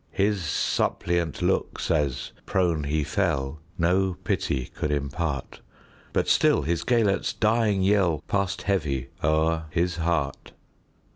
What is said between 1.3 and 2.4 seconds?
looks, as